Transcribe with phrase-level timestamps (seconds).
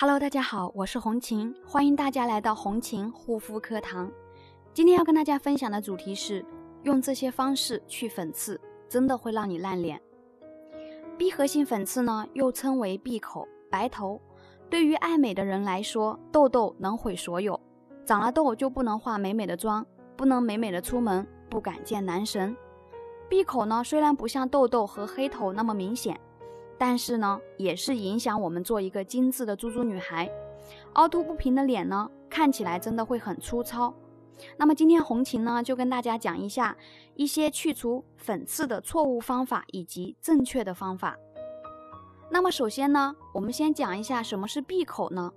[0.00, 4.08] Hello，大家好，我是红琴，欢迎大家来到红琴护肤课堂。
[4.72, 6.44] 今天要跟大家分享的主题是
[6.84, 10.00] 用这些方式去粉刺，真的会让你烂脸。
[11.18, 14.20] 闭合性粉刺呢，又称为闭口、白头。
[14.70, 17.60] 对于爱美的人来说，痘痘能毁所有，
[18.06, 19.84] 长了痘就不能化美美的妆，
[20.16, 22.56] 不能美美的出门，不敢见男神。
[23.28, 26.16] 闭口呢，虽然不像痘痘和黑头那么明显。
[26.78, 30.30] 但是呢，也是影响我们做一个精致的猪猪女孩。
[30.94, 33.92] 凹凸不平的脸呢，看起来真的会很粗糙。
[34.56, 36.76] 那么今天红琴呢，就跟大家讲一下
[37.14, 41.16] 一些去除粉刺的错误方法以及正确的方法。
[42.30, 45.32] 那么首先呢，我们先讲一下什么是闭口呢？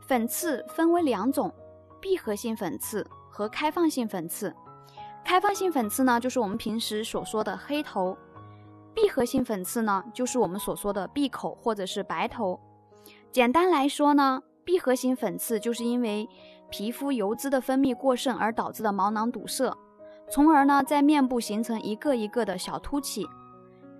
[0.00, 1.52] 粉刺分为两种：
[2.00, 4.54] 闭合性粉刺和开放性粉刺。
[5.24, 8.16] 开放性粉刺呢，就是我们平时所说的黑头。
[8.96, 12.58] 闭合性粉刺呢，就是我们所说的闭口或者是白头。
[13.30, 16.26] 简单来说呢，闭合型粉刺就是因为
[16.70, 19.70] 皮肤油脂的分泌过剩而导致的毛囊堵塞，
[20.30, 23.26] 从而呢在面部形成一个一个的小凸起。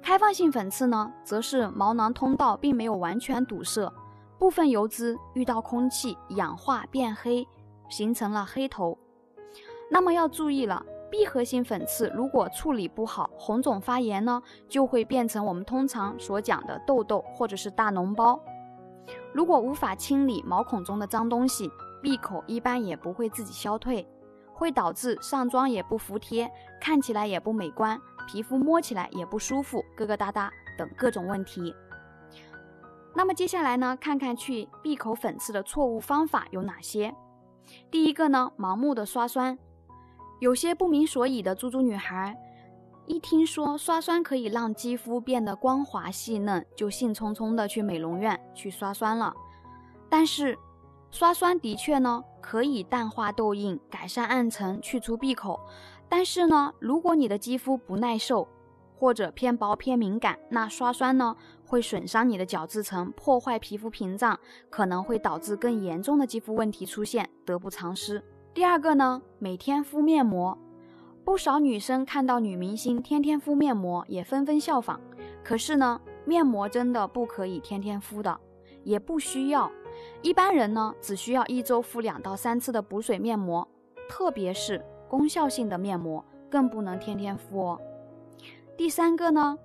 [0.03, 3.93] 开放性粉刺呢，则是毛囊通道并没有完全堵塞，
[4.39, 7.47] 部分油脂遇到空气氧化变黑，
[7.91, 8.97] 形成了黑头。
[9.91, 10.83] 那么要注意了。
[11.17, 18.39] 闭合性粉刺如果处理不好，红肿发炎呢，就会变成我们通常所讲的痘痘或者是大脓包。
[19.33, 21.71] 如果无法清理毛孔中的脏东西，
[22.03, 24.07] 闭口一般也不会自己消退，
[24.53, 31.75] 会导致上妆也不服帖，看起来也不美观，皮肤摸起来也不舒服，疙疙瘩瘩等各种问题。
[33.15, 37.15] 那么接下来呢，看看去闭口粉刺的错误方法有哪些？
[37.91, 39.59] 第一个呢，盲目的刷酸。
[40.39, 42.37] 有些不明所以的猪猪女孩，
[43.07, 49.33] 一听说刷酸可以让肌肤变得光滑细嫩，就兴冲冲的去美容院去刷酸了。
[50.11, 50.59] 但是，
[51.11, 55.59] 刷酸的确呢可以淡化痘印、改善暗沉、去除闭口。
[56.09, 58.47] 但是呢，如果你的肌肤不耐受
[58.95, 64.39] 或者偏薄偏敏感，那刷酸呢会损伤你的角质层，破坏皮肤屏障，
[64.69, 68.23] 可能会导致更严重的肌肤问题出现，得不偿失。
[68.57, 70.57] 第二个呢，每天敷面膜，
[71.27, 74.99] 不少女生看到女明星天天敷面膜，也纷纷效仿。
[75.45, 78.41] 可是呢，面膜真的不可以天天敷的，
[78.83, 79.71] 也不需要。
[80.23, 83.69] 一般人呢，只需要一周敷两到三次的补水面膜，
[84.09, 87.79] 特别是功效性的面膜，更不能天天敷哦。
[88.75, 89.59] 第三个呢，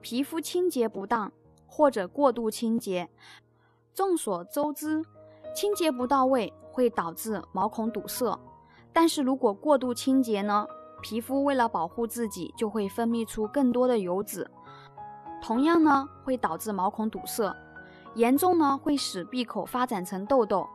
[0.00, 1.32] 皮肤清洁不当
[1.68, 3.08] 或者过度清洁。
[3.94, 5.04] 众所周知，
[5.54, 6.52] 清洁不到位。
[6.74, 8.36] 会导致毛孔堵塞，
[8.92, 10.66] 但是如果过度清洁呢，
[11.00, 14.50] 皮肤为了保护自己，就会分泌出更多的油脂，
[15.40, 17.54] 同样呢会导致毛孔堵塞，
[18.16, 20.66] 严重呢会使闭口发展成痘痘。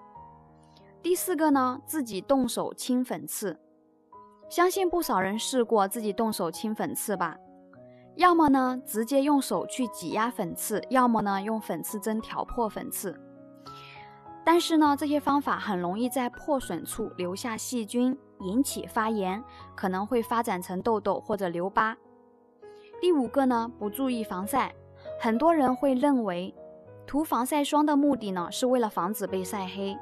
[1.03, 3.59] 第四个呢，自己动手清粉刺，
[4.49, 7.35] 相信不少人试过自己动手清粉刺吧？
[8.15, 13.19] 要么呢直接用手去挤压粉刺，要么呢用粉刺针挑破粉刺。
[14.51, 19.43] 但是呢，这些方法很容易在破损处留下细菌，引起发炎，
[19.75, 21.95] 可能会发展成痘痘或者留疤。
[22.99, 24.73] 第五个呢，不注意防晒。
[25.21, 26.51] 很多人会认为
[27.05, 29.95] 涂防晒霜的目的呢，是为了防止被晒黑，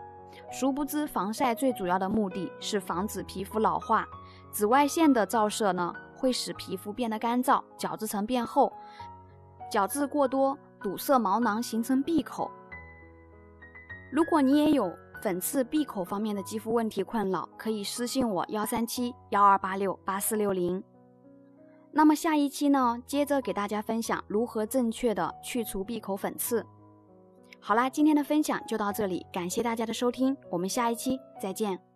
[0.49, 4.07] 殊不知防晒最主要的目的是防止皮肤老化。
[4.49, 8.71] 紫外线的照射呢，会使皮肤变得干燥，角质层变厚，
[9.69, 12.49] 角质过多堵塞毛囊，形成闭口。
[14.11, 20.81] 如果你也有粉刺、闭口方面的肌肤问题困扰，可以私信我幺三七幺二八六八四六零。
[21.91, 26.65] 那么下一期呢，接着给大家分享如何正确的去除闭口粉刺。
[27.59, 31.86] 好啦，今天的分享就到这里，感谢大家的收听，我们下一期再见。